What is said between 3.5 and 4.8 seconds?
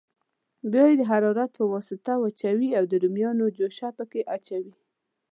جوشه پکې اچوي.